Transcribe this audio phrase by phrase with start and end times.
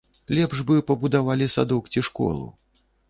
[0.37, 2.49] Лепш бы пабудавалі садок ці школу.